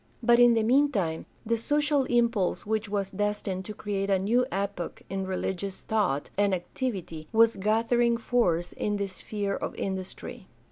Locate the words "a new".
4.09-4.47